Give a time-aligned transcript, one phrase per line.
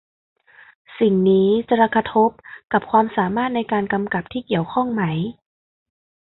[0.99, 2.29] สิ่งนี้จะกระทบ
[2.73, 5.03] กับความสามารถในการกำกับที่เกี่ยวข้องไหม